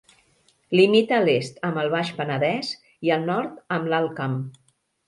Limita 0.79 1.13
a 1.17 1.27
l'est 1.27 1.61
amb 1.69 1.83
el 1.83 1.91
Baix 1.97 2.11
Penedès 2.23 2.73
i 3.09 3.17
al 3.19 3.31
nord 3.33 3.65
amb 3.79 3.95
l'Alt 3.95 4.19
Camp. 4.23 4.43